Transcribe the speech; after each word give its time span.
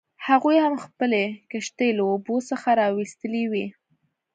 هغوی 0.27 0.57
هم 0.65 0.75
خپلې 0.85 1.23
کښتۍ 1.49 1.89
له 1.97 2.03
اوبو 2.11 2.35
څخه 2.49 2.67
راویستلې 2.81 3.43
وې. 3.51 3.67